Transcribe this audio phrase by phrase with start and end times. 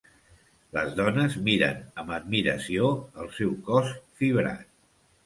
[0.77, 2.89] Les dones miren amb admiració
[3.25, 3.93] el seu cos
[4.23, 4.65] fibrat.